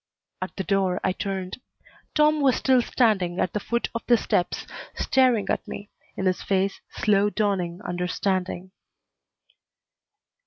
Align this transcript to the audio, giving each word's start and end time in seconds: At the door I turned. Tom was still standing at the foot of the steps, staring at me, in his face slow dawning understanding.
At 0.41 0.55
the 0.55 0.63
door 0.63 0.99
I 1.03 1.11
turned. 1.11 1.61
Tom 2.15 2.41
was 2.41 2.55
still 2.55 2.81
standing 2.81 3.39
at 3.39 3.53
the 3.53 3.59
foot 3.59 3.87
of 3.93 4.01
the 4.07 4.17
steps, 4.17 4.65
staring 4.95 5.45
at 5.51 5.67
me, 5.67 5.91
in 6.17 6.25
his 6.25 6.41
face 6.41 6.79
slow 6.89 7.29
dawning 7.29 7.79
understanding. 7.83 8.71